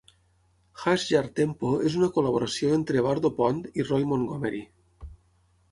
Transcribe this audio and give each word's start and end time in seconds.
Hash 0.83 1.03
Jar 1.09 1.21
Tempo 1.41 1.73
és 1.91 1.97
una 1.99 2.09
col·laboració 2.17 2.73
entre 2.79 3.05
Bardo 3.09 3.33
Pond 3.43 3.69
i 3.83 3.87
Roy 3.93 4.11
Montgomery. 4.15 4.65